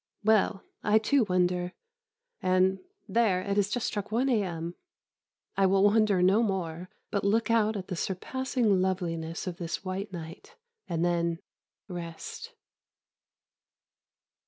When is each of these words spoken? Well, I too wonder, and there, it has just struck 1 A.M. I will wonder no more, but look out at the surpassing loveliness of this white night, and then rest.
Well, 0.23 0.63
I 0.81 0.97
too 0.97 1.25
wonder, 1.25 1.73
and 2.41 2.79
there, 3.07 3.43
it 3.43 3.55
has 3.57 3.69
just 3.69 3.85
struck 3.85 4.11
1 4.11 4.29
A.M. 4.29 4.73
I 5.55 5.67
will 5.67 5.83
wonder 5.83 6.23
no 6.23 6.41
more, 6.41 6.89
but 7.11 7.23
look 7.23 7.51
out 7.51 7.77
at 7.77 7.87
the 7.87 7.95
surpassing 7.95 8.81
loveliness 8.81 9.45
of 9.45 9.57
this 9.57 9.85
white 9.85 10.11
night, 10.11 10.55
and 10.89 11.05
then 11.05 11.37
rest. 11.87 12.55